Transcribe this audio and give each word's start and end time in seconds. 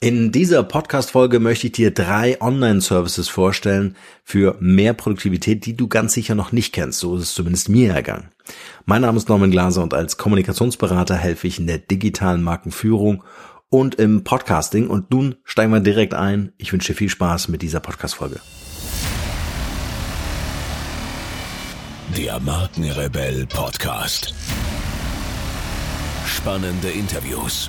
In 0.00 0.30
dieser 0.30 0.62
Podcast-Folge 0.62 1.40
möchte 1.40 1.66
ich 1.66 1.72
dir 1.72 1.90
drei 1.92 2.40
Online-Services 2.40 3.28
vorstellen 3.28 3.96
für 4.22 4.56
mehr 4.60 4.94
Produktivität, 4.94 5.66
die 5.66 5.76
du 5.76 5.88
ganz 5.88 6.12
sicher 6.12 6.36
noch 6.36 6.52
nicht 6.52 6.72
kennst. 6.72 7.00
So 7.00 7.16
ist 7.16 7.22
es 7.24 7.34
zumindest 7.34 7.68
mir 7.68 7.94
ergangen. 7.94 8.28
Mein 8.84 9.02
Name 9.02 9.18
ist 9.18 9.28
Norman 9.28 9.50
Glaser 9.50 9.82
und 9.82 9.94
als 9.94 10.16
Kommunikationsberater 10.16 11.16
helfe 11.16 11.48
ich 11.48 11.58
in 11.58 11.66
der 11.66 11.78
digitalen 11.78 12.44
Markenführung 12.44 13.24
und 13.70 13.96
im 13.96 14.22
Podcasting. 14.22 14.86
Und 14.86 15.10
nun 15.10 15.34
steigen 15.42 15.72
wir 15.72 15.80
direkt 15.80 16.14
ein. 16.14 16.52
Ich 16.58 16.72
wünsche 16.72 16.92
dir 16.92 16.96
viel 16.96 17.08
Spaß 17.08 17.48
mit 17.48 17.62
dieser 17.62 17.80
Podcast-Folge. 17.80 18.38
Der 22.16 22.38
Markenrebell 22.38 23.46
Podcast. 23.46 24.32
Spannende 26.24 26.88
Interviews 26.88 27.68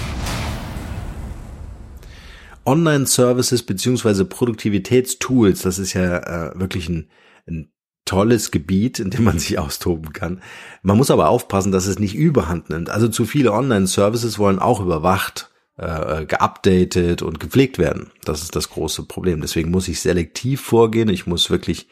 Online-Services 2.65 3.63
beziehungsweise 3.63 4.25
Produktivitätstools, 4.25 5.61
das 5.61 5.79
ist 5.79 5.93
ja 5.93 6.17
äh, 6.17 6.59
wirklich 6.59 6.89
ein, 6.89 7.09
ein 7.47 7.71
tolles 8.05 8.51
Gebiet, 8.51 8.99
in 8.99 9.09
dem 9.09 9.23
man 9.23 9.39
sich 9.39 9.57
austoben 9.59 10.13
kann. 10.13 10.41
Man 10.83 10.97
muss 10.97 11.11
aber 11.11 11.29
aufpassen, 11.29 11.71
dass 11.71 11.87
es 11.87 11.99
nicht 11.99 12.15
überhand 12.15 12.69
nimmt. 12.69 12.89
Also 12.89 13.07
zu 13.07 13.25
viele 13.25 13.53
Online-Services 13.53 14.37
wollen 14.37 14.59
auch 14.59 14.81
überwacht, 14.81 15.51
äh, 15.77 16.25
geupdatet 16.25 17.21
und 17.21 17.39
gepflegt 17.39 17.77
werden. 17.77 18.11
Das 18.25 18.43
ist 18.43 18.55
das 18.55 18.69
große 18.69 19.03
Problem. 19.03 19.41
Deswegen 19.41 19.71
muss 19.71 19.87
ich 19.87 19.99
selektiv 19.99 20.61
vorgehen. 20.61 21.09
Ich 21.09 21.25
muss 21.25 21.49
wirklich 21.49 21.87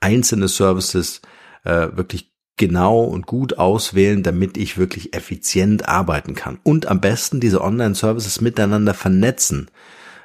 einzelne 0.00 0.48
Services 0.48 1.22
äh, 1.64 1.88
wirklich 1.92 2.32
genau 2.56 3.00
und 3.00 3.26
gut 3.26 3.58
auswählen, 3.58 4.22
damit 4.22 4.56
ich 4.56 4.78
wirklich 4.78 5.14
effizient 5.14 5.88
arbeiten 5.88 6.34
kann. 6.34 6.58
Und 6.62 6.86
am 6.86 7.00
besten 7.00 7.40
diese 7.40 7.62
Online-Services 7.62 8.40
miteinander 8.40 8.94
vernetzen. 8.94 9.70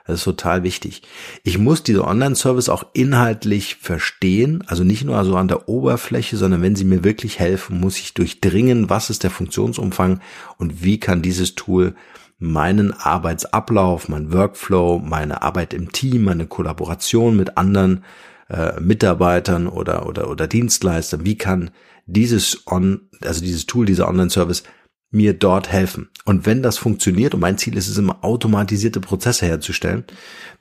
Das 0.07 0.19
ist 0.19 0.23
total 0.23 0.63
wichtig. 0.63 1.01
Ich 1.43 1.57
muss 1.57 1.83
diese 1.83 2.05
Online-Service 2.05 2.69
auch 2.69 2.85
inhaltlich 2.93 3.75
verstehen, 3.75 4.63
also 4.65 4.85
nicht 4.85 5.03
nur 5.03 5.23
so 5.25 5.35
an 5.35 5.49
der 5.49 5.67
Oberfläche, 5.67 6.37
sondern 6.37 6.61
wenn 6.61 6.77
sie 6.77 6.85
mir 6.85 7.03
wirklich 7.03 7.39
helfen, 7.39 7.81
muss 7.81 7.97
ich 7.97 8.13
durchdringen, 8.13 8.89
was 8.89 9.09
ist 9.09 9.23
der 9.23 9.31
Funktionsumfang 9.31 10.21
und 10.57 10.81
wie 10.81 10.97
kann 10.97 11.21
dieses 11.21 11.55
Tool 11.55 11.93
meinen 12.39 12.93
Arbeitsablauf, 12.93 14.07
mein 14.07 14.31
Workflow, 14.31 14.99
meine 14.99 15.41
Arbeit 15.41 15.73
im 15.73 15.91
Team, 15.91 16.23
meine 16.23 16.47
Kollaboration 16.47 17.35
mit 17.35 17.57
anderen 17.57 18.05
äh, 18.49 18.79
Mitarbeitern 18.79 19.67
oder, 19.67 20.05
oder, 20.05 20.29
oder 20.29 20.47
Dienstleistern, 20.47 21.25
wie 21.25 21.37
kann 21.37 21.71
dieses 22.05 22.65
On, 22.65 23.01
also 23.21 23.41
dieses 23.41 23.65
Tool, 23.65 23.85
dieser 23.85 24.07
Online-Service 24.07 24.63
mir 25.09 25.33
dort 25.33 25.69
helfen. 25.71 26.09
Und 26.25 26.45
wenn 26.45 26.61
das 26.61 26.77
funktioniert, 26.77 27.33
und 27.33 27.39
mein 27.39 27.57
Ziel 27.57 27.77
ist 27.77 27.87
es 27.87 27.97
immer, 27.97 28.23
automatisierte 28.23 28.99
Prozesse 28.99 29.45
herzustellen, 29.45 30.05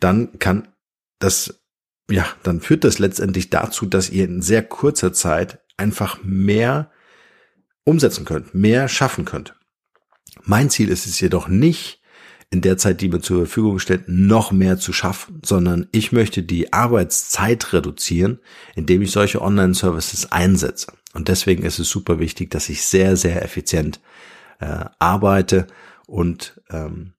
dann 0.00 0.38
kann 0.38 0.68
das, 1.18 1.60
ja, 2.10 2.26
dann 2.42 2.60
führt 2.60 2.84
das 2.84 2.98
letztendlich 2.98 3.50
dazu, 3.50 3.86
dass 3.86 4.10
ihr 4.10 4.24
in 4.24 4.42
sehr 4.42 4.62
kurzer 4.62 5.12
Zeit 5.12 5.58
einfach 5.76 6.18
mehr 6.22 6.90
umsetzen 7.84 8.24
könnt, 8.24 8.54
mehr 8.54 8.88
schaffen 8.88 9.24
könnt. 9.24 9.54
Mein 10.42 10.70
Ziel 10.70 10.90
ist 10.90 11.06
es 11.06 11.20
jedoch 11.20 11.48
nicht, 11.48 12.00
in 12.50 12.60
der 12.60 12.78
Zeit, 12.78 13.00
die 13.00 13.08
mir 13.08 13.20
zur 13.20 13.38
Verfügung 13.38 13.80
steht, 13.80 14.04
noch 14.06 14.52
mehr 14.52 14.78
zu 14.78 14.92
schaffen, 14.92 15.40
sondern 15.44 15.88
ich 15.90 16.12
möchte 16.12 16.42
die 16.42 16.72
Arbeitszeit 16.72 17.72
reduzieren, 17.72 18.38
indem 18.76 19.02
ich 19.02 19.10
solche 19.10 19.42
Online-Services 19.42 20.30
einsetze. 20.30 20.92
Und 21.12 21.28
deswegen 21.28 21.64
ist 21.64 21.78
es 21.78 21.88
super 21.88 22.20
wichtig, 22.20 22.50
dass 22.50 22.68
ich 22.68 22.84
sehr, 22.84 23.16
sehr 23.16 23.42
effizient 23.42 24.00
äh, 24.60 24.84
arbeite 24.98 25.66
und 26.06 26.60
ähm, 26.70 27.14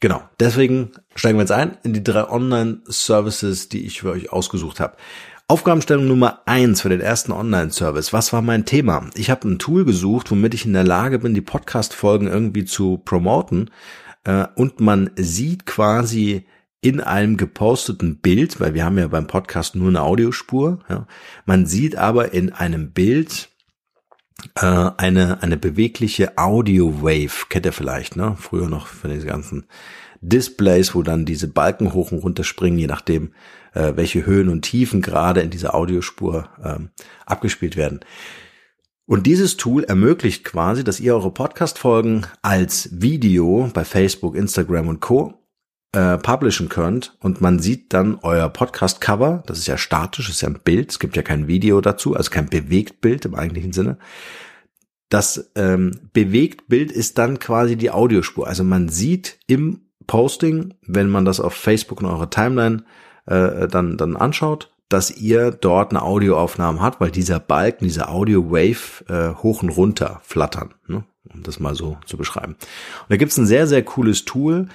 genau, 0.00 0.22
deswegen 0.40 0.92
steigen 1.14 1.38
wir 1.38 1.42
jetzt 1.42 1.52
ein 1.52 1.78
in 1.82 1.92
die 1.92 2.04
drei 2.04 2.28
Online-Services, 2.28 3.68
die 3.68 3.86
ich 3.86 4.00
für 4.00 4.10
euch 4.10 4.32
ausgesucht 4.32 4.80
habe. 4.80 4.96
Aufgabenstellung 5.48 6.08
Nummer 6.08 6.42
eins 6.46 6.80
für 6.80 6.88
den 6.88 7.00
ersten 7.00 7.30
Online-Service. 7.30 8.12
Was 8.12 8.32
war 8.32 8.42
mein 8.42 8.64
Thema? 8.64 9.08
Ich 9.14 9.30
habe 9.30 9.48
ein 9.48 9.60
Tool 9.60 9.84
gesucht, 9.84 10.30
womit 10.30 10.54
ich 10.54 10.66
in 10.66 10.72
der 10.72 10.82
Lage 10.82 11.20
bin, 11.20 11.34
die 11.34 11.40
Podcast-Folgen 11.40 12.26
irgendwie 12.26 12.64
zu 12.64 12.98
promoten. 12.98 13.70
Äh, 14.24 14.46
und 14.56 14.80
man 14.80 15.10
sieht 15.16 15.64
quasi 15.64 16.46
in 16.80 17.00
einem 17.00 17.36
geposteten 17.36 18.18
Bild, 18.18 18.60
weil 18.60 18.74
wir 18.74 18.84
haben 18.84 18.98
ja 18.98 19.08
beim 19.08 19.26
Podcast 19.26 19.74
nur 19.76 19.88
eine 19.88 20.02
Audiospur, 20.02 20.80
ja, 20.88 21.06
man 21.44 21.66
sieht 21.66 21.96
aber 21.96 22.32
in 22.32 22.52
einem 22.52 22.92
Bild 22.92 23.50
äh, 24.54 24.90
eine, 24.96 25.42
eine 25.42 25.56
bewegliche 25.56 26.38
Audio-Wave, 26.38 27.46
kennt 27.48 27.66
ihr 27.66 27.72
vielleicht, 27.72 28.16
ne? 28.16 28.36
Früher 28.38 28.68
noch 28.68 28.86
für 28.86 29.08
diese 29.08 29.26
ganzen 29.26 29.66
Displays, 30.20 30.94
wo 30.94 31.02
dann 31.02 31.24
diese 31.24 31.48
Balken 31.48 31.92
hoch 31.92 32.12
und 32.12 32.18
runter 32.18 32.44
springen, 32.44 32.78
je 32.78 32.86
nachdem, 32.86 33.32
äh, 33.74 33.92
welche 33.96 34.26
Höhen 34.26 34.48
und 34.48 34.62
Tiefen 34.62 35.02
gerade 35.02 35.40
in 35.40 35.50
dieser 35.50 35.74
Audiospur 35.74 36.48
ähm, 36.62 36.90
abgespielt 37.26 37.76
werden. 37.76 38.00
Und 39.06 39.26
dieses 39.26 39.56
Tool 39.56 39.84
ermöglicht 39.84 40.42
quasi, 40.42 40.82
dass 40.82 40.98
ihr 40.98 41.14
eure 41.14 41.30
Podcast-Folgen 41.30 42.26
als 42.42 42.88
Video 42.92 43.70
bei 43.72 43.84
Facebook, 43.84 44.34
Instagram 44.34 44.88
und 44.88 45.00
Co 45.00 45.45
äh, 45.96 46.18
publishen 46.18 46.68
könnt 46.68 47.16
und 47.20 47.40
man 47.40 47.58
sieht 47.58 47.94
dann 47.94 48.18
euer 48.20 48.50
Podcast-Cover, 48.50 49.42
das 49.46 49.56
ist 49.56 49.66
ja 49.66 49.78
statisch, 49.78 50.28
ist 50.28 50.42
ja 50.42 50.48
ein 50.48 50.60
Bild, 50.62 50.90
es 50.90 50.98
gibt 50.98 51.16
ja 51.16 51.22
kein 51.22 51.48
Video 51.48 51.80
dazu, 51.80 52.14
also 52.14 52.30
kein 52.30 52.50
Bewegtbild 52.50 53.24
im 53.24 53.34
eigentlichen 53.34 53.72
Sinne. 53.72 53.96
Das 55.08 55.50
ähm, 55.54 56.10
Bewegtbild 56.12 56.92
ist 56.92 57.16
dann 57.16 57.38
quasi 57.38 57.76
die 57.76 57.90
Audiospur. 57.90 58.46
Also 58.46 58.62
man 58.62 58.90
sieht 58.90 59.38
im 59.46 59.86
Posting, 60.06 60.74
wenn 60.86 61.08
man 61.08 61.24
das 61.24 61.40
auf 61.40 61.54
Facebook 61.54 62.02
und 62.02 62.08
eure 62.08 62.28
Timeline 62.28 62.84
äh, 63.24 63.66
dann, 63.66 63.96
dann 63.96 64.16
anschaut, 64.16 64.70
dass 64.90 65.10
ihr 65.10 65.50
dort 65.50 65.92
eine 65.92 66.02
Audioaufnahme 66.02 66.82
habt, 66.82 67.00
weil 67.00 67.10
dieser 67.10 67.40
Balken, 67.40 67.84
dieser 67.84 68.10
Audio-Wave 68.10 69.04
äh, 69.08 69.34
hoch 69.36 69.62
und 69.62 69.70
runter 69.70 70.20
flattern, 70.24 70.74
ne? 70.88 71.04
um 71.32 71.42
das 71.42 71.58
mal 71.58 71.74
so 71.74 71.96
zu 72.04 72.18
beschreiben. 72.18 72.52
Und 72.52 73.10
da 73.10 73.16
gibt's 73.16 73.38
ein 73.38 73.46
sehr, 73.46 73.66
sehr 73.66 73.82
cooles 73.82 74.26
Tool, 74.26 74.68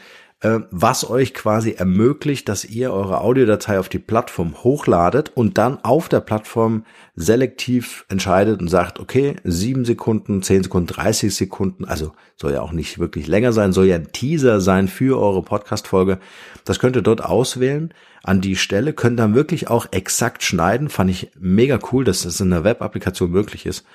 was 0.43 1.07
euch 1.07 1.35
quasi 1.35 1.73
ermöglicht, 1.73 2.49
dass 2.49 2.65
ihr 2.65 2.91
eure 2.91 3.21
Audiodatei 3.21 3.77
auf 3.77 3.89
die 3.89 3.99
Plattform 3.99 4.55
hochladet 4.63 5.31
und 5.35 5.59
dann 5.59 5.77
auf 5.83 6.09
der 6.09 6.19
Plattform 6.19 6.83
selektiv 7.15 8.05
entscheidet 8.09 8.59
und 8.59 8.67
sagt, 8.67 8.99
okay, 8.99 9.35
sieben 9.43 9.85
Sekunden, 9.85 10.41
zehn 10.41 10.63
Sekunden, 10.63 10.87
30 10.87 11.35
Sekunden, 11.35 11.85
also 11.85 12.13
soll 12.37 12.53
ja 12.53 12.61
auch 12.61 12.71
nicht 12.71 12.97
wirklich 12.97 13.27
länger 13.27 13.53
sein, 13.53 13.71
soll 13.71 13.85
ja 13.85 13.95
ein 13.95 14.11
Teaser 14.11 14.61
sein 14.61 14.87
für 14.87 15.19
eure 15.19 15.43
Podcast-Folge. 15.43 16.17
Das 16.65 16.79
könnt 16.79 16.95
ihr 16.95 17.03
dort 17.03 17.23
auswählen 17.23 17.93
an 18.23 18.41
die 18.41 18.55
Stelle, 18.55 18.93
könnt 18.93 19.19
dann 19.19 19.35
wirklich 19.35 19.67
auch 19.67 19.87
exakt 19.91 20.41
schneiden. 20.41 20.89
Fand 20.89 21.11
ich 21.11 21.29
mega 21.39 21.77
cool, 21.91 22.03
dass 22.03 22.23
das 22.23 22.39
in 22.39 22.49
der 22.49 22.63
Web-Applikation 22.63 23.29
möglich 23.29 23.67
ist 23.67 23.85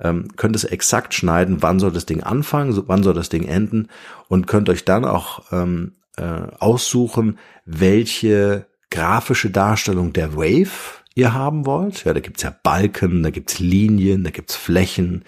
ähm, 0.00 0.28
könnt 0.36 0.56
es 0.56 0.64
exakt 0.64 1.14
schneiden, 1.14 1.62
wann 1.62 1.78
soll 1.78 1.92
das 1.92 2.06
Ding 2.06 2.22
anfangen, 2.22 2.82
wann 2.86 3.02
soll 3.02 3.14
das 3.14 3.28
Ding 3.28 3.44
enden 3.44 3.88
und 4.28 4.46
könnt 4.46 4.68
euch 4.68 4.84
dann 4.84 5.04
auch 5.04 5.52
ähm, 5.52 5.92
äh, 6.16 6.22
aussuchen, 6.58 7.38
welche 7.64 8.66
grafische 8.90 9.50
Darstellung 9.50 10.12
der 10.12 10.36
Wave 10.36 11.02
ihr 11.14 11.34
haben 11.34 11.66
wollt. 11.66 12.04
Ja, 12.04 12.14
da 12.14 12.20
gibt's 12.20 12.42
ja 12.42 12.54
Balken, 12.62 13.22
da 13.22 13.30
gibt's 13.30 13.58
Linien, 13.58 14.24
da 14.24 14.30
gibt's 14.30 14.56
Flächen, 14.56 15.24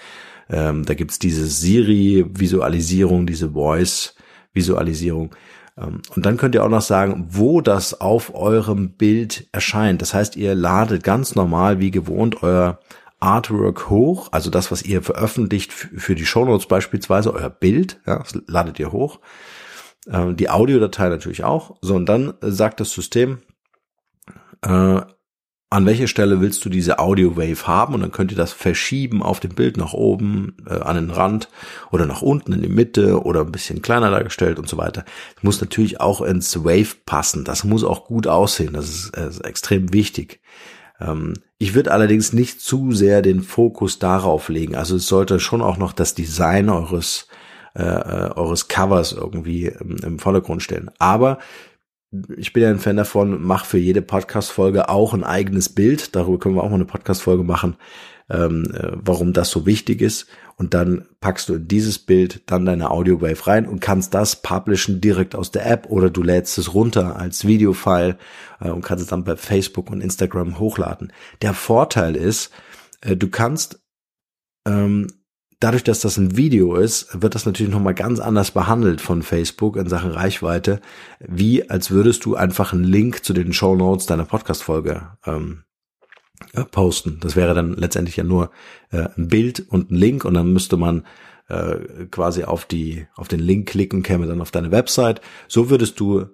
ähm, 0.48 0.84
da 0.84 0.94
gibt's 0.94 1.18
diese 1.18 1.46
Siri-Visualisierung, 1.46 3.26
diese 3.26 3.50
Voice-Visualisierung. 3.50 5.34
Ähm, 5.78 6.02
und 6.14 6.26
dann 6.26 6.36
könnt 6.36 6.54
ihr 6.54 6.64
auch 6.64 6.68
noch 6.68 6.82
sagen, 6.82 7.26
wo 7.30 7.60
das 7.60 8.00
auf 8.00 8.34
eurem 8.34 8.90
Bild 8.90 9.48
erscheint. 9.52 10.02
Das 10.02 10.14
heißt, 10.14 10.36
ihr 10.36 10.54
ladet 10.54 11.02
ganz 11.02 11.34
normal 11.34 11.80
wie 11.80 11.90
gewohnt 11.90 12.42
euer 12.42 12.78
Artwork 13.18 13.88
hoch, 13.88 14.28
also 14.32 14.50
das, 14.50 14.70
was 14.70 14.82
ihr 14.82 15.02
veröffentlicht 15.02 15.72
für 15.72 16.14
die 16.14 16.26
Shownotes 16.26 16.66
beispielsweise, 16.66 17.32
euer 17.32 17.50
Bild, 17.50 18.00
ja, 18.06 18.18
das 18.18 18.38
ladet 18.46 18.78
ihr 18.78 18.92
hoch. 18.92 19.20
Ähm, 20.08 20.36
die 20.36 20.50
Audiodatei 20.50 21.08
natürlich 21.08 21.44
auch. 21.44 21.76
So, 21.80 21.94
und 21.94 22.06
dann 22.06 22.34
sagt 22.40 22.80
das 22.80 22.92
System, 22.92 23.38
äh, 24.62 25.00
an 25.68 25.84
welcher 25.84 26.06
Stelle 26.06 26.40
willst 26.40 26.64
du 26.64 26.68
diese 26.68 27.00
Audio 27.00 27.36
Wave 27.36 27.66
haben 27.66 27.94
und 27.94 28.00
dann 28.00 28.12
könnt 28.12 28.30
ihr 28.30 28.36
das 28.36 28.52
verschieben 28.52 29.22
auf 29.22 29.40
dem 29.40 29.54
Bild 29.54 29.76
nach 29.76 29.94
oben, 29.94 30.56
äh, 30.64 30.78
an 30.78 30.94
den 30.94 31.10
Rand 31.10 31.48
oder 31.90 32.06
nach 32.06 32.22
unten 32.22 32.52
in 32.52 32.62
die 32.62 32.68
Mitte 32.68 33.22
oder 33.24 33.40
ein 33.40 33.50
bisschen 33.50 33.82
kleiner 33.82 34.10
dargestellt 34.10 34.60
und 34.60 34.68
so 34.68 34.76
weiter. 34.76 35.04
Das 35.34 35.42
muss 35.42 35.60
natürlich 35.60 36.00
auch 36.00 36.20
ins 36.20 36.64
Wave 36.64 36.94
passen. 37.04 37.44
Das 37.44 37.64
muss 37.64 37.82
auch 37.82 38.04
gut 38.04 38.28
aussehen. 38.28 38.74
Das 38.74 38.88
ist, 38.88 39.16
äh, 39.16 39.28
ist 39.28 39.44
extrem 39.44 39.92
wichtig. 39.92 40.40
Ähm, 41.00 41.34
ich 41.58 41.74
würde 41.74 41.92
allerdings 41.92 42.32
nicht 42.32 42.60
zu 42.60 42.92
sehr 42.92 43.22
den 43.22 43.42
Fokus 43.42 43.98
darauf 43.98 44.48
legen. 44.48 44.74
Also 44.74 44.96
es 44.96 45.06
sollte 45.06 45.40
schon 45.40 45.62
auch 45.62 45.78
noch 45.78 45.92
das 45.92 46.14
Design 46.14 46.68
eures 46.68 47.28
äh, 47.74 47.82
äh 47.82 48.30
eures 48.34 48.68
Covers 48.68 49.12
irgendwie 49.12 49.66
im, 49.66 49.96
im 50.02 50.18
Vordergrund 50.18 50.62
stellen. 50.62 50.90
Aber 50.98 51.38
ich 52.36 52.52
bin 52.52 52.62
ja 52.62 52.70
ein 52.70 52.78
Fan 52.78 52.96
davon, 52.96 53.42
mach 53.42 53.64
für 53.64 53.78
jede 53.78 54.02
Podcast-Folge 54.02 54.88
auch 54.88 55.12
ein 55.12 55.24
eigenes 55.24 55.68
Bild. 55.68 56.14
Darüber 56.14 56.38
können 56.38 56.54
wir 56.54 56.62
auch 56.62 56.68
mal 56.68 56.76
eine 56.76 56.84
Podcast-Folge 56.84 57.42
machen, 57.42 57.76
ähm, 58.30 58.70
äh, 58.72 58.92
warum 58.94 59.32
das 59.32 59.50
so 59.50 59.66
wichtig 59.66 60.00
ist. 60.00 60.26
Und 60.56 60.72
dann 60.72 61.06
packst 61.20 61.48
du 61.48 61.54
in 61.54 61.68
dieses 61.68 61.98
Bild 61.98 62.42
dann 62.46 62.64
deine 62.64 62.90
Audio 62.90 63.20
Wave 63.20 63.46
rein 63.46 63.66
und 63.66 63.80
kannst 63.80 64.14
das 64.14 64.40
publishen 64.40 65.00
direkt 65.00 65.34
aus 65.34 65.50
der 65.50 65.70
App 65.70 65.86
oder 65.90 66.08
du 66.08 66.22
lädst 66.22 66.56
es 66.56 66.72
runter 66.72 67.16
als 67.16 67.46
Videofile 67.46 68.16
äh, 68.60 68.70
und 68.70 68.82
kannst 68.82 69.04
es 69.04 69.10
dann 69.10 69.24
bei 69.24 69.36
Facebook 69.36 69.90
und 69.90 70.00
Instagram 70.00 70.58
hochladen. 70.58 71.12
Der 71.42 71.54
Vorteil 71.54 72.16
ist, 72.16 72.50
äh, 73.02 73.16
du 73.16 73.28
kannst 73.28 73.80
ähm, 74.66 75.08
dadurch, 75.60 75.84
dass 75.84 76.00
das 76.00 76.16
ein 76.16 76.36
Video 76.36 76.76
ist, 76.76 77.20
wird 77.20 77.34
das 77.34 77.46
natürlich 77.46 77.72
nochmal 77.72 77.94
ganz 77.94 78.20
anders 78.20 78.50
behandelt 78.50 79.00
von 79.00 79.22
Facebook 79.22 79.76
in 79.76 79.88
Sachen 79.88 80.10
Reichweite, 80.10 80.80
wie 81.20 81.68
als 81.70 81.90
würdest 81.90 82.24
du 82.24 82.34
einfach 82.34 82.72
einen 82.72 82.84
Link 82.84 83.24
zu 83.24 83.32
den 83.32 83.52
Show 83.52 83.76
Notes 83.76 84.06
deiner 84.06 84.24
Podcast-Folge 84.24 85.12
ähm, 85.24 85.64
posten. 86.70 87.18
Das 87.20 87.36
wäre 87.36 87.54
dann 87.54 87.74
letztendlich 87.74 88.16
ja 88.16 88.24
nur 88.24 88.50
äh, 88.90 89.08
ein 89.16 89.28
Bild 89.28 89.64
und 89.68 89.90
ein 89.90 89.96
Link 89.96 90.24
und 90.24 90.34
dann 90.34 90.52
müsste 90.52 90.76
man 90.76 91.04
äh, 91.48 92.06
quasi 92.10 92.44
auf 92.44 92.64
die 92.64 93.06
auf 93.14 93.28
den 93.28 93.40
Link 93.40 93.68
klicken, 93.68 94.02
käme 94.02 94.26
dann 94.26 94.40
auf 94.40 94.50
deine 94.50 94.70
Website. 94.70 95.20
So 95.48 95.70
würdest 95.70 96.00
du 96.00 96.26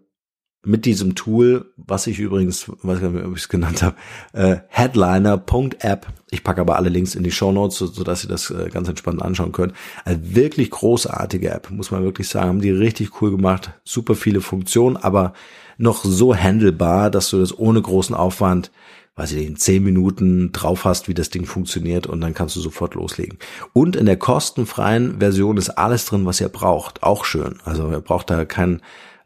mit 0.64 0.84
diesem 0.84 1.14
Tool, 1.14 1.72
was 1.76 2.06
ich 2.06 2.20
übrigens, 2.20 2.68
weiß 2.68 3.00
gar 3.00 3.10
nicht, 3.10 3.24
ob 3.24 3.32
ich 3.32 3.42
es 3.42 3.48
genannt 3.48 3.82
habe, 3.82 3.96
äh, 4.32 4.58
Headliner.app. 4.68 6.06
Ich 6.30 6.44
packe 6.44 6.60
aber 6.60 6.76
alle 6.76 6.88
Links 6.88 7.14
in 7.14 7.24
die 7.24 7.32
Show 7.32 7.50
Notes, 7.50 7.78
so, 7.78 7.86
so 7.86 8.04
dass 8.04 8.24
ihr 8.24 8.28
das 8.28 8.50
äh, 8.50 8.68
ganz 8.70 8.88
entspannt 8.88 9.22
anschauen 9.22 9.52
könnt. 9.52 9.74
Eine 10.04 10.34
wirklich 10.34 10.70
großartige 10.70 11.50
App, 11.50 11.70
muss 11.70 11.90
man 11.90 12.04
wirklich 12.04 12.28
sagen. 12.28 12.48
Haben 12.48 12.60
die 12.60 12.70
richtig 12.70 13.20
cool 13.20 13.32
gemacht. 13.32 13.72
Super 13.84 14.14
viele 14.14 14.40
Funktionen, 14.40 14.96
aber 14.96 15.32
noch 15.78 16.04
so 16.04 16.34
handelbar, 16.36 17.10
dass 17.10 17.30
du 17.30 17.40
das 17.40 17.58
ohne 17.58 17.82
großen 17.82 18.14
Aufwand 18.14 18.70
weiß 19.14 19.32
ich 19.32 19.38
nicht, 19.38 19.48
in 19.48 19.56
zehn 19.56 19.84
Minuten 19.84 20.52
drauf 20.52 20.86
hast, 20.86 21.06
wie 21.06 21.14
das 21.14 21.28
Ding 21.28 21.44
funktioniert 21.44 22.06
und 22.06 22.22
dann 22.22 22.32
kannst 22.32 22.56
du 22.56 22.60
sofort 22.60 22.94
loslegen. 22.94 23.38
Und 23.74 23.94
in 23.94 24.06
der 24.06 24.16
kostenfreien 24.16 25.18
Version 25.18 25.58
ist 25.58 25.70
alles 25.70 26.06
drin, 26.06 26.24
was 26.24 26.40
ihr 26.40 26.48
braucht. 26.48 27.02
Auch 27.02 27.26
schön. 27.26 27.58
Also 27.64 27.90
ihr 27.90 28.00
braucht 28.00 28.30
da 28.30 28.46
kein 28.46 28.80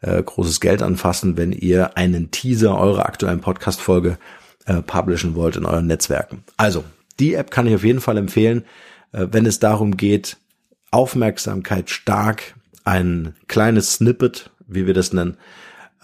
äh, 0.06 0.23
großes 0.23 0.61
Geld 0.61 0.82
anfassen, 0.82 1.37
wenn 1.37 1.53
ihr 1.53 1.97
einen 1.97 2.31
Teaser 2.31 2.79
eurer 2.79 3.06
aktuellen 3.06 3.41
Podcast-Folge 3.41 4.19
äh, 4.64 4.82
publishen 4.82 5.35
wollt 5.35 5.56
in 5.56 5.67
euren 5.67 5.87
Netzwerken. 5.87 6.44
Also, 6.56 6.85
die 7.19 7.35
App 7.35 7.50
kann 7.50 7.67
ich 7.67 7.75
auf 7.75 7.85
jeden 7.85 8.00
Fall 8.00 8.17
empfehlen, 8.17 8.64
äh, 9.12 9.26
wenn 9.31 9.47
es 9.47 9.58
darum 9.58 9.97
geht, 9.97 10.37
Aufmerksamkeit 10.91 11.91
stark, 11.91 12.55
ein 12.85 13.35
kleines 13.49 13.94
Snippet, 13.94 14.50
wie 14.67 14.87
wir 14.87 14.94
das 14.94 15.12
nennen, 15.12 15.37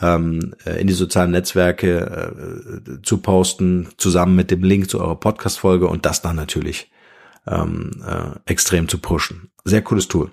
ähm, 0.00 0.54
äh, 0.66 0.80
in 0.80 0.86
die 0.86 0.92
sozialen 0.92 1.30
Netzwerke 1.30 2.82
äh, 2.86 3.02
zu 3.02 3.18
posten, 3.18 3.88
zusammen 3.96 4.34
mit 4.34 4.50
dem 4.50 4.64
Link 4.64 4.90
zu 4.90 5.00
eurer 5.00 5.18
Podcast-Folge 5.18 5.86
und 5.86 6.06
das 6.06 6.22
dann 6.22 6.36
natürlich 6.36 6.90
ähm, 7.46 8.02
äh, 8.06 8.38
extrem 8.50 8.88
zu 8.88 8.98
pushen. 8.98 9.50
Sehr 9.64 9.82
cooles 9.82 10.08
Tool. 10.08 10.30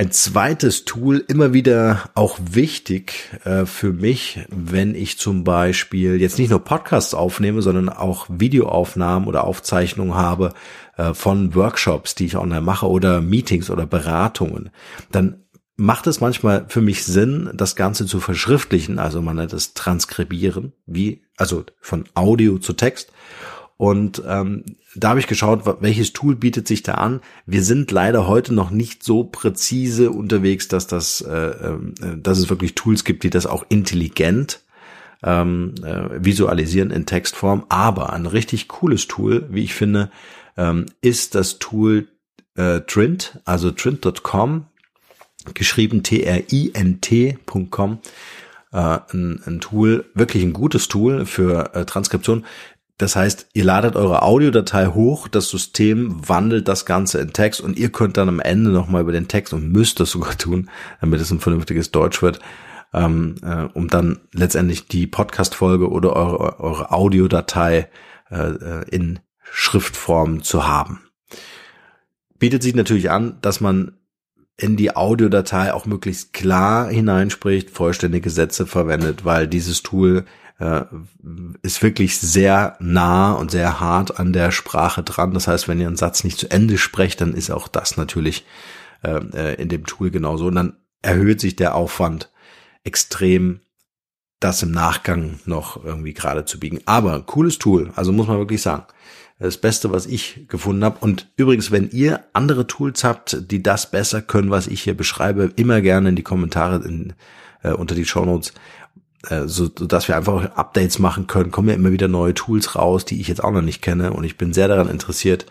Ein 0.00 0.12
zweites 0.12 0.86
Tool, 0.86 1.22
immer 1.28 1.52
wieder 1.52 2.08
auch 2.14 2.38
wichtig 2.40 3.28
äh, 3.44 3.66
für 3.66 3.92
mich, 3.92 4.40
wenn 4.48 4.94
ich 4.94 5.18
zum 5.18 5.44
Beispiel 5.44 6.18
jetzt 6.18 6.38
nicht 6.38 6.48
nur 6.48 6.64
Podcasts 6.64 7.12
aufnehme, 7.12 7.60
sondern 7.60 7.90
auch 7.90 8.26
Videoaufnahmen 8.30 9.28
oder 9.28 9.44
Aufzeichnungen 9.44 10.14
habe 10.14 10.54
äh, 10.96 11.12
von 11.12 11.54
Workshops, 11.54 12.14
die 12.14 12.24
ich 12.24 12.38
online 12.38 12.62
mache 12.62 12.88
oder 12.88 13.20
Meetings 13.20 13.68
oder 13.68 13.84
Beratungen. 13.84 14.70
Dann 15.12 15.44
macht 15.76 16.06
es 16.06 16.22
manchmal 16.22 16.64
für 16.68 16.80
mich 16.80 17.04
Sinn, 17.04 17.50
das 17.52 17.76
Ganze 17.76 18.06
zu 18.06 18.20
verschriftlichen, 18.20 18.98
also 18.98 19.20
man 19.20 19.36
nennt 19.36 19.52
es 19.52 19.74
transkribieren, 19.74 20.72
wie, 20.86 21.24
also 21.36 21.66
von 21.78 22.04
Audio 22.14 22.56
zu 22.56 22.72
Text. 22.72 23.12
Und 23.80 24.22
ähm, 24.26 24.64
da 24.94 25.08
habe 25.08 25.20
ich 25.20 25.26
geschaut, 25.26 25.62
welches 25.80 26.12
Tool 26.12 26.36
bietet 26.36 26.68
sich 26.68 26.82
da 26.82 26.96
an. 26.96 27.22
Wir 27.46 27.62
sind 27.62 27.90
leider 27.90 28.26
heute 28.28 28.52
noch 28.52 28.68
nicht 28.68 29.02
so 29.02 29.24
präzise 29.24 30.10
unterwegs, 30.10 30.68
dass 30.68 30.86
das, 30.86 31.22
äh, 31.22 31.32
äh, 31.32 31.78
dass 32.18 32.36
es 32.36 32.50
wirklich 32.50 32.74
Tools 32.74 33.04
gibt, 33.04 33.22
die 33.22 33.30
das 33.30 33.46
auch 33.46 33.64
intelligent 33.70 34.60
ähm, 35.22 35.76
äh, 35.82 36.22
visualisieren 36.22 36.90
in 36.90 37.06
Textform. 37.06 37.64
Aber 37.70 38.12
ein 38.12 38.26
richtig 38.26 38.68
cooles 38.68 39.08
Tool, 39.08 39.46
wie 39.48 39.64
ich 39.64 39.72
finde, 39.72 40.10
ähm, 40.58 40.84
ist 41.00 41.34
das 41.34 41.58
Tool 41.58 42.08
äh, 42.56 42.80
Trint, 42.82 43.40
also 43.46 43.70
trint.com, 43.70 44.66
geschrieben 45.54 46.02
T-R-I-N-T.com. 46.02 47.98
Äh, 48.72 48.76
ein, 48.76 49.42
ein 49.46 49.60
Tool, 49.60 50.04
wirklich 50.12 50.42
ein 50.42 50.52
gutes 50.52 50.88
Tool 50.88 51.24
für 51.24 51.74
äh, 51.74 51.86
Transkription. 51.86 52.44
Das 53.00 53.16
heißt, 53.16 53.48
ihr 53.54 53.64
ladet 53.64 53.96
eure 53.96 54.20
Audiodatei 54.20 54.88
hoch, 54.88 55.26
das 55.26 55.48
System 55.48 56.28
wandelt 56.28 56.68
das 56.68 56.84
Ganze 56.84 57.18
in 57.18 57.32
Text 57.32 57.62
und 57.62 57.78
ihr 57.78 57.90
könnt 57.90 58.18
dann 58.18 58.28
am 58.28 58.40
Ende 58.40 58.68
nochmal 58.68 59.00
über 59.00 59.12
den 59.12 59.26
Text 59.26 59.54
und 59.54 59.72
müsst 59.72 60.00
das 60.00 60.10
sogar 60.10 60.36
tun, 60.36 60.68
damit 61.00 61.18
es 61.18 61.30
ein 61.30 61.40
vernünftiges 61.40 61.92
Deutsch 61.92 62.20
wird, 62.20 62.40
ähm, 62.92 63.36
äh, 63.42 63.62
um 63.72 63.88
dann 63.88 64.20
letztendlich 64.34 64.86
die 64.86 65.06
Podcast-Folge 65.06 65.88
oder 65.88 66.14
eure, 66.14 66.60
eure 66.60 66.92
Audiodatei 66.92 67.88
äh, 68.30 68.36
äh, 68.36 68.84
in 68.90 69.20
Schriftform 69.50 70.42
zu 70.42 70.68
haben. 70.68 71.00
Bietet 72.38 72.62
sich 72.62 72.74
natürlich 72.74 73.10
an, 73.10 73.38
dass 73.40 73.62
man 73.62 73.96
in 74.58 74.76
die 74.76 74.94
Audiodatei 74.94 75.72
auch 75.72 75.86
möglichst 75.86 76.34
klar 76.34 76.90
hineinspricht, 76.90 77.70
vollständige 77.70 78.28
Sätze 78.28 78.66
verwendet, 78.66 79.24
weil 79.24 79.48
dieses 79.48 79.82
Tool 79.82 80.26
äh, 80.60 80.82
ist 81.62 81.82
wirklich 81.82 82.18
sehr 82.18 82.76
nah 82.80 83.32
und 83.32 83.50
sehr 83.50 83.80
hart 83.80 84.20
an 84.20 84.32
der 84.32 84.52
Sprache 84.52 85.02
dran. 85.02 85.32
Das 85.32 85.48
heißt, 85.48 85.66
wenn 85.66 85.80
ihr 85.80 85.86
einen 85.86 85.96
Satz 85.96 86.22
nicht 86.22 86.38
zu 86.38 86.50
Ende 86.50 86.78
sprecht, 86.78 87.20
dann 87.20 87.34
ist 87.34 87.50
auch 87.50 87.66
das 87.66 87.96
natürlich 87.96 88.44
äh, 89.02 89.20
äh, 89.32 89.54
in 89.60 89.68
dem 89.68 89.86
Tool 89.86 90.10
genauso. 90.10 90.46
Und 90.46 90.54
dann 90.54 90.76
erhöht 91.02 91.40
sich 91.40 91.56
der 91.56 91.74
Aufwand 91.74 92.30
extrem, 92.84 93.60
das 94.38 94.62
im 94.62 94.70
Nachgang 94.70 95.40
noch 95.46 95.82
irgendwie 95.82 96.14
gerade 96.14 96.44
zu 96.44 96.60
biegen. 96.60 96.80
Aber 96.84 97.20
cooles 97.22 97.58
Tool, 97.58 97.90
also 97.96 98.12
muss 98.12 98.28
man 98.28 98.38
wirklich 98.38 98.62
sagen. 98.62 98.84
Das 99.38 99.56
Beste, 99.56 99.90
was 99.90 100.04
ich 100.04 100.46
gefunden 100.48 100.84
habe. 100.84 100.98
Und 101.00 101.30
übrigens, 101.36 101.70
wenn 101.70 101.88
ihr 101.90 102.24
andere 102.34 102.66
Tools 102.66 103.04
habt, 103.04 103.50
die 103.50 103.62
das 103.62 103.90
besser 103.90 104.20
können, 104.20 104.50
was 104.50 104.66
ich 104.66 104.82
hier 104.82 104.94
beschreibe, 104.94 105.50
immer 105.56 105.80
gerne 105.80 106.10
in 106.10 106.16
die 106.16 106.22
Kommentare 106.22 106.86
in, 106.86 107.14
äh, 107.62 107.72
unter 107.72 107.94
die 107.94 108.04
Show 108.04 108.26
Notes 108.26 108.52
so, 109.22 109.66
so 109.66 109.86
dass 109.86 110.08
wir 110.08 110.16
einfach 110.16 110.56
Updates 110.56 110.98
machen 110.98 111.26
können, 111.26 111.50
kommen 111.50 111.68
ja 111.68 111.74
immer 111.74 111.92
wieder 111.92 112.08
neue 112.08 112.34
Tools 112.34 112.74
raus, 112.74 113.04
die 113.04 113.20
ich 113.20 113.28
jetzt 113.28 113.44
auch 113.44 113.52
noch 113.52 113.62
nicht 113.62 113.82
kenne 113.82 114.12
und 114.12 114.24
ich 114.24 114.38
bin 114.38 114.52
sehr 114.52 114.68
daran 114.68 114.88
interessiert, 114.88 115.46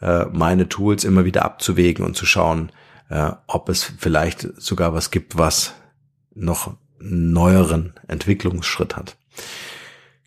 äh, 0.00 0.24
meine 0.32 0.68
Tools 0.68 1.04
immer 1.04 1.24
wieder 1.24 1.44
abzuwägen 1.44 2.04
und 2.04 2.16
zu 2.16 2.26
schauen, 2.26 2.70
äh, 3.08 3.30
ob 3.46 3.68
es 3.68 3.92
vielleicht 3.98 4.60
sogar 4.60 4.94
was 4.94 5.10
gibt, 5.10 5.38
was 5.38 5.74
noch 6.34 6.74
neueren 6.98 7.94
Entwicklungsschritt 8.08 8.96
hat. 8.96 9.16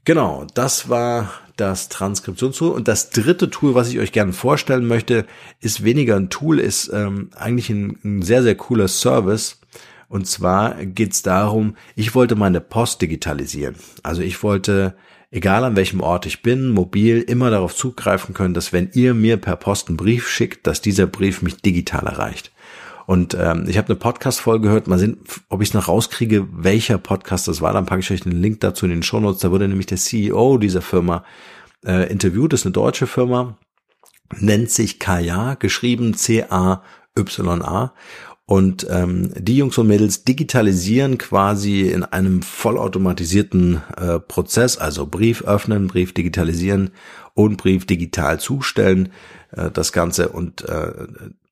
Genau, 0.06 0.46
das 0.54 0.88
war 0.90 1.32
das 1.58 1.90
Transkriptionstool. 1.90 2.72
Und 2.72 2.88
das 2.88 3.10
dritte 3.10 3.50
Tool, 3.50 3.76
was 3.76 3.90
ich 3.90 4.00
euch 4.00 4.12
gerne 4.12 4.34
vorstellen 4.34 4.88
möchte, 4.88 5.26
ist 5.62 5.84
weniger 5.84 6.16
ein 6.16 6.30
Tool, 6.30 6.60
ist 6.60 6.92
ähm, 6.94 7.32
eigentlich 7.36 7.70
ein 7.70 8.22
sehr, 8.22 8.44
sehr 8.44 8.56
cooler 8.56 8.88
Service. 8.88 9.60
Und 10.08 10.28
zwar 10.28 10.86
geht 10.86 11.14
es 11.14 11.22
darum, 11.22 11.76
ich 11.96 12.16
wollte 12.16 12.36
meine 12.36 12.62
Post 12.62 13.02
digitalisieren. 13.02 13.76
Also 14.04 14.22
ich 14.22 14.42
wollte, 14.44 14.96
egal 15.32 15.64
an 15.64 15.76
welchem 15.76 16.02
Ort 16.02 16.26
ich 16.26 16.42
bin, 16.42 16.70
mobil, 16.70 17.22
immer 17.22 17.50
darauf 17.50 17.76
zugreifen 17.76 18.34
können, 18.34 18.54
dass 18.54 18.74
wenn 18.74 18.90
ihr 18.94 19.14
mir 19.14 19.38
per 19.38 19.56
Post 19.56 19.88
einen 19.88 19.98
Brief 19.98 20.30
schickt, 20.30 20.68
dass 20.68 20.82
dieser 20.82 21.08
Brief 21.08 21.42
mich 21.42 21.58
digital 21.58 22.06
erreicht. 22.06 22.52
Und 23.06 23.38
ähm, 23.40 23.66
ich 23.68 23.78
habe 23.78 23.90
eine 23.90 23.98
Podcast-Folge 23.98 24.68
gehört, 24.68 24.88
mal 24.88 24.98
sehen, 24.98 25.18
ob 25.50 25.62
ich 25.62 25.70
es 25.70 25.74
noch 25.74 25.88
rauskriege, 25.88 26.48
welcher 26.52 26.98
Podcast 26.98 27.48
das 27.48 27.62
war. 27.62 27.72
Dann 27.74 27.86
packe 27.86 28.00
ich 28.00 28.12
euch 28.12 28.22
den 28.22 28.42
Link 28.42 28.62
dazu 28.62 28.86
in 28.86 28.92
den 28.92 29.04
Show 29.04 29.20
Notes. 29.20 29.42
Da 29.42 29.52
wurde 29.52 29.68
nämlich 29.68 29.86
der 29.86 30.00
CEO 30.00 30.58
dieser 30.58 30.82
Firma 30.82 31.24
äh, 31.86 32.12
interviewt. 32.12 32.52
Das 32.52 32.62
ist 32.62 32.66
eine 32.66 32.74
deutsche 32.74 33.06
Firma, 33.06 33.58
nennt 34.40 34.72
sich 34.72 35.00
Kaya, 35.00 35.54
geschrieben 35.56 36.16
C-A-Y-A. 36.16 37.94
Und 38.48 38.86
ähm, 38.92 39.32
die 39.36 39.58
Jungs 39.58 39.78
und 39.80 39.88
Mädels 39.88 40.24
digitalisieren 40.24 41.18
quasi 41.18 41.90
in 41.90 42.04
einem 42.04 42.44
vollautomatisierten 42.44 43.82
äh, 43.98 44.20
Prozess, 44.20 44.78
also 44.78 45.08
Brief 45.08 45.44
öffnen, 45.44 45.88
Brief 45.88 46.14
digitalisieren 46.14 46.92
und 47.34 47.58
Brief 47.58 47.88
digital 47.88 48.40
zustellen, 48.40 49.10
äh, 49.52 49.72
das 49.72 49.92
Ganze. 49.92 50.30
Und 50.30 50.62
äh, 50.70 50.92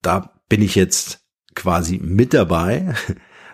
da 0.03 0.33
bin 0.50 0.62
ich 0.62 0.75
jetzt 0.75 1.21
quasi 1.55 2.00
mit 2.00 2.33
dabei. 2.33 2.93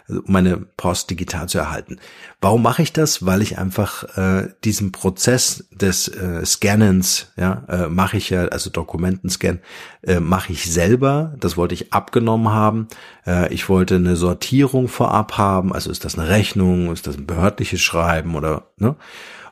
Also 0.09 0.23
meine 0.25 0.57
Post 0.57 1.09
digital 1.09 1.47
zu 1.47 1.59
erhalten. 1.59 1.99
Warum 2.41 2.63
mache 2.63 2.81
ich 2.81 2.91
das? 2.93 3.25
Weil 3.25 3.41
ich 3.41 3.57
einfach 3.57 4.17
äh, 4.17 4.49
diesen 4.63 4.91
Prozess 4.91 5.67
des 5.71 6.07
äh, 6.07 6.45
Scannens, 6.45 7.31
ja, 7.37 7.63
äh, 7.67 7.87
mache 7.87 8.17
ich 8.17 8.29
ja, 8.29 8.45
also 8.45 8.69
Dokumentenscan, 8.69 9.59
äh, 10.01 10.19
mache 10.19 10.51
ich 10.51 10.71
selber. 10.71 11.35
Das 11.39 11.57
wollte 11.57 11.75
ich 11.75 11.93
abgenommen 11.93 12.49
haben. 12.49 12.87
Äh, 13.25 13.53
ich 13.53 13.69
wollte 13.69 13.95
eine 13.95 14.15
Sortierung 14.15 14.87
vorab 14.87 15.37
haben. 15.37 15.73
Also 15.73 15.91
ist 15.91 16.05
das 16.05 16.17
eine 16.17 16.29
Rechnung, 16.29 16.91
ist 16.91 17.07
das 17.07 17.17
ein 17.17 17.27
behördliches 17.27 17.81
Schreiben 17.81 18.35
oder 18.35 18.67
ne? 18.77 18.95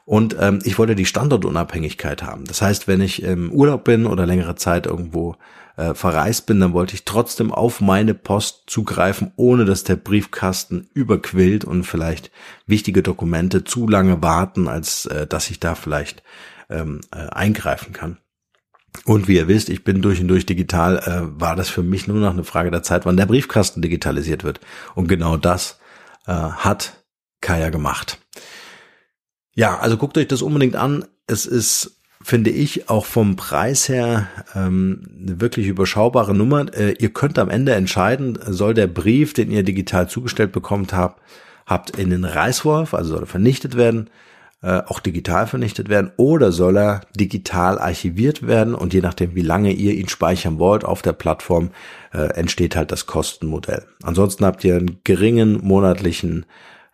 Und 0.08 0.38
ähm, 0.40 0.60
ich 0.64 0.80
wollte 0.80 0.96
die 0.96 1.06
Standortunabhängigkeit 1.06 2.24
haben. 2.24 2.46
Das 2.46 2.62
heißt, 2.62 2.88
wenn 2.88 3.02
ich 3.02 3.24
im 3.24 3.52
Urlaub 3.52 3.84
bin 3.84 4.06
oder 4.06 4.26
längere 4.26 4.56
Zeit 4.56 4.86
irgendwo 4.86 5.36
äh, 5.76 5.94
verreist 5.96 6.46
bin, 6.46 6.62
dann 6.62 6.72
wollte 6.72 6.94
ich 6.94 7.04
trotzdem 7.04 7.52
auf 7.52 7.82
meine 7.82 8.14
Post 8.14 8.64
zugreifen, 8.68 9.34
ohne 9.36 9.66
dass 9.66 9.84
der 9.84 9.98
Briefkasten 9.98 10.88
überquillt 10.94 11.66
und 11.66 11.84
vielleicht 11.84 12.32
wichtige 12.66 13.04
Dokumente 13.04 13.66
zu 13.66 13.86
lange 13.86 14.24
warten, 14.24 14.70
als 14.70 15.08
äh, 15.08 15.28
dass 15.28 15.50
ich 15.50 15.60
da 15.60 15.76
vielleicht 15.76 16.24
ähm, 16.70 17.02
äh, 17.14 17.28
eingreifen 17.28 17.92
kann. 17.92 18.18
Und 19.04 19.28
wie 19.28 19.36
ihr 19.36 19.50
wisst, 19.50 19.68
ich 19.68 19.84
bin 19.84 20.02
durch 20.02 20.22
und 20.22 20.30
durch 20.30 20.46
digital, 20.46 21.00
äh, 21.00 21.42
war 21.42 21.58
das 21.58 21.68
für 21.68 21.84
mich 21.84 22.08
nur 22.08 22.16
noch 22.16 22.32
eine 22.32 22.46
Frage 22.46 22.72
der 22.72 22.82
Zeit, 22.82 23.06
wann 23.06 23.18
der 23.18 23.26
Briefkasten 23.26 23.82
digitalisiert 23.82 24.46
wird. 24.46 24.62
Und 24.96 25.10
genau 25.10 25.36
das 25.36 25.82
äh, 26.28 26.32
hat 26.32 27.04
Kaya 27.42 27.72
gemacht. 27.72 28.20
Ja, 29.58 29.80
also 29.80 29.98
guckt 29.98 30.20
euch 30.20 30.28
das 30.28 30.44
unbedingt 30.44 30.76
an. 30.76 31.06
Es 31.26 31.48
ist 31.48 32.00
finde 32.22 32.50
ich, 32.50 32.90
auch 32.90 33.06
vom 33.06 33.36
Preis 33.36 33.90
her 33.90 34.28
ähm, 34.54 35.08
eine 35.22 35.40
wirklich 35.40 35.68
überschaubare 35.68 36.36
Nummer. 36.36 36.66
Äh, 36.74 36.96
ihr 37.00 37.10
könnt 37.10 37.40
am 37.40 37.50
Ende 37.50 37.74
entscheiden, 37.74 38.38
soll 38.46 38.74
der 38.74 38.88
Brief, 38.88 39.34
den 39.34 39.50
ihr 39.50 39.64
digital 39.64 40.10
zugestellt 40.10 40.52
bekommt 40.52 40.94
habt, 40.94 41.22
habt 41.66 41.92
in 41.98 42.10
den 42.10 42.26
Reißwolf, 42.26 42.94
also 42.94 43.12
soll 43.14 43.24
er 43.24 43.28
vernichtet 43.28 43.78
werden, 43.78 44.10
äh, 44.62 44.82
auch 44.88 45.00
digital 45.00 45.48
vernichtet 45.48 45.90
werden, 45.90 46.12
oder 46.18 46.52
soll 46.52 46.78
er 46.78 47.02
digital 47.16 47.80
archiviert 47.80 48.46
werden 48.46 48.76
und 48.76 48.94
je 48.94 49.02
nachdem, 49.02 49.34
wie 49.34 49.42
lange 49.42 49.72
ihr 49.72 49.94
ihn 49.94 50.10
speichern 50.10 50.60
wollt 50.60 50.84
auf 50.84 51.02
der 51.02 51.14
Plattform, 51.14 51.70
äh, 52.14 52.34
entsteht 52.34 52.76
halt 52.76 52.92
das 52.92 53.06
Kostenmodell. 53.06 53.86
Ansonsten 54.04 54.44
habt 54.44 54.64
ihr 54.66 54.76
einen 54.76 55.00
geringen 55.04 55.66
monatlichen 55.66 56.46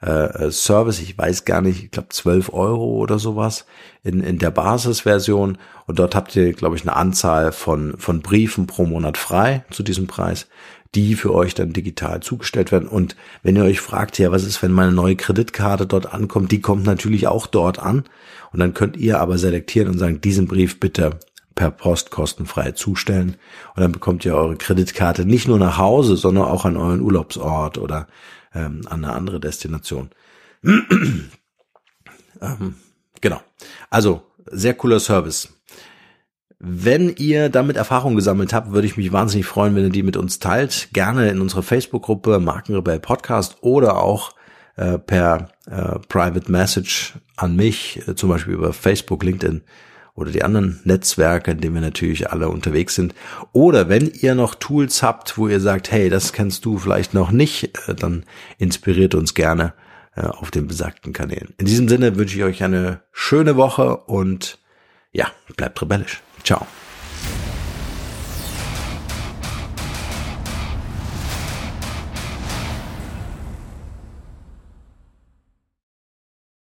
äh, 0.03 0.51
Service, 0.51 0.99
ich 0.99 1.17
weiß 1.17 1.45
gar 1.45 1.61
nicht, 1.61 1.83
ich 1.83 1.91
glaube 1.91 2.09
12 2.09 2.53
Euro 2.53 2.95
oder 2.97 3.19
sowas 3.19 3.65
in, 4.03 4.21
in 4.21 4.37
der 4.37 4.51
Basisversion. 4.51 5.57
Und 5.87 5.99
dort 5.99 6.15
habt 6.15 6.35
ihr, 6.35 6.53
glaube 6.53 6.75
ich, 6.75 6.81
eine 6.81 6.95
Anzahl 6.95 7.51
von, 7.51 7.95
von 7.97 8.21
Briefen 8.21 8.67
pro 8.67 8.85
Monat 8.85 9.17
frei 9.17 9.63
zu 9.71 9.81
diesem 9.83 10.07
Preis, 10.07 10.47
die 10.93 11.15
für 11.15 11.33
euch 11.33 11.55
dann 11.55 11.73
digital 11.73 12.19
zugestellt 12.19 12.71
werden. 12.71 12.89
Und 12.89 13.15
wenn 13.43 13.55
ihr 13.55 13.63
euch 13.63 13.79
fragt, 13.79 14.19
ja, 14.19 14.31
was 14.31 14.43
ist, 14.43 14.61
wenn 14.61 14.71
meine 14.71 14.91
neue 14.91 15.15
Kreditkarte 15.15 15.85
dort 15.85 16.13
ankommt, 16.13 16.51
die 16.51 16.61
kommt 16.61 16.85
natürlich 16.85 17.27
auch 17.27 17.47
dort 17.47 17.79
an. 17.79 18.03
Und 18.51 18.59
dann 18.59 18.73
könnt 18.73 18.97
ihr 18.97 19.19
aber 19.19 19.37
selektieren 19.37 19.89
und 19.89 19.99
sagen, 19.99 20.21
diesen 20.21 20.47
Brief 20.47 20.79
bitte 20.79 21.17
per 21.55 21.71
Post 21.71 22.11
kostenfrei 22.11 22.71
zustellen. 22.71 23.37
Und 23.75 23.81
dann 23.81 23.91
bekommt 23.91 24.25
ihr 24.25 24.35
eure 24.35 24.57
Kreditkarte 24.57 25.25
nicht 25.25 25.47
nur 25.47 25.59
nach 25.59 25.77
Hause, 25.77 26.17
sondern 26.17 26.45
auch 26.45 26.65
an 26.65 26.77
euren 26.77 27.01
Urlaubsort 27.01 27.77
oder 27.77 28.07
ähm, 28.53 28.81
an 28.85 29.03
eine 29.03 29.13
andere 29.13 29.39
Destination. 29.39 30.09
ähm, 30.63 31.29
genau. 33.21 33.41
Also, 33.89 34.23
sehr 34.51 34.73
cooler 34.73 34.99
Service. 34.99 35.49
Wenn 36.59 37.13
ihr 37.17 37.49
damit 37.49 37.75
Erfahrung 37.75 38.15
gesammelt 38.15 38.53
habt, 38.53 38.71
würde 38.71 38.87
ich 38.87 38.95
mich 38.95 39.11
wahnsinnig 39.11 39.45
freuen, 39.45 39.75
wenn 39.75 39.83
ihr 39.83 39.89
die 39.89 40.03
mit 40.03 40.15
uns 40.15 40.39
teilt. 40.39 40.89
Gerne 40.93 41.29
in 41.29 41.41
unserer 41.41 41.63
Facebook-Gruppe 41.63 42.39
Markenrebell 42.39 42.99
Podcast 42.99 43.57
oder 43.61 43.97
auch 44.01 44.33
äh, 44.77 44.97
per 44.97 45.49
äh, 45.65 45.99
Private 46.07 46.49
Message 46.51 47.13
an 47.35 47.55
mich, 47.55 48.07
äh, 48.07 48.15
zum 48.15 48.29
Beispiel 48.29 48.53
über 48.53 48.71
Facebook, 48.71 49.23
LinkedIn 49.23 49.63
oder 50.15 50.31
die 50.31 50.43
anderen 50.43 50.79
Netzwerke, 50.83 51.51
in 51.51 51.59
denen 51.59 51.75
wir 51.75 51.81
natürlich 51.81 52.31
alle 52.31 52.49
unterwegs 52.49 52.95
sind. 52.95 53.15
Oder 53.51 53.89
wenn 53.89 54.11
ihr 54.11 54.35
noch 54.35 54.55
Tools 54.55 55.01
habt, 55.01 55.37
wo 55.37 55.47
ihr 55.47 55.59
sagt, 55.59 55.91
hey, 55.91 56.09
das 56.09 56.33
kennst 56.33 56.65
du 56.65 56.77
vielleicht 56.77 57.13
noch 57.13 57.31
nicht, 57.31 57.77
äh, 57.87 57.95
dann 57.95 58.23
inspiriert 58.57 59.15
uns 59.15 59.33
gerne 59.33 59.73
äh, 60.15 60.21
auf 60.21 60.51
den 60.51 60.67
besagten 60.67 61.13
Kanälen. 61.13 61.53
In 61.57 61.65
diesem 61.65 61.89
Sinne 61.89 62.15
wünsche 62.15 62.37
ich 62.37 62.43
euch 62.43 62.63
eine 62.63 63.01
schöne 63.11 63.55
Woche 63.55 63.97
und 63.97 64.59
ja, 65.11 65.27
bleibt 65.55 65.81
rebellisch. 65.81 66.21
Ciao. 66.43 66.67